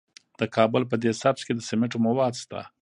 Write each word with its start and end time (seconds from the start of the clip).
د 0.39 0.41
کابل 0.55 0.83
په 0.87 0.95
ده 1.01 1.11
سبز 1.21 1.41
کې 1.47 1.53
د 1.55 1.61
سمنټو 1.69 1.97
مواد 2.05 2.33
شته. 2.41 2.61